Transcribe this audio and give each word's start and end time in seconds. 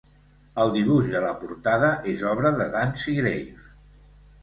El 0.63 0.71
dibuix 0.77 1.11
de 1.17 1.21
la 1.27 1.35
portada 1.43 1.91
és 2.17 2.25
obra 2.33 2.55
de 2.65 2.71
Dan 2.79 2.99
Seagrave. 3.07 3.73